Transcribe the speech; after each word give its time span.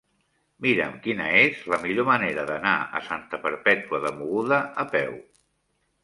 Mira'm 0.65 0.93
quina 1.01 1.25
és 1.41 1.57
la 1.73 1.77
millor 1.83 2.07
manera 2.07 2.45
d'anar 2.51 2.71
a 2.99 3.01
Santa 3.09 3.39
Perpètua 3.43 3.99
de 4.07 4.13
Mogoda 4.23 4.59
a 4.85 4.87
peu. 4.95 5.13